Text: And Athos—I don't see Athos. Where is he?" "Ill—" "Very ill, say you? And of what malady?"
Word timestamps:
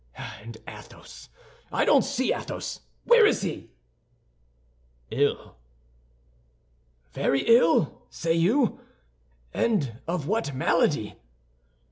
And 0.15 0.57
Athos—I 0.67 1.85
don't 1.85 2.01
see 2.03 2.33
Athos. 2.33 2.79
Where 3.03 3.23
is 3.27 3.43
he?" 3.43 3.69
"Ill—" 5.11 5.57
"Very 7.11 7.41
ill, 7.43 8.01
say 8.09 8.33
you? 8.33 8.79
And 9.53 10.01
of 10.07 10.25
what 10.27 10.55
malady?" 10.55 11.17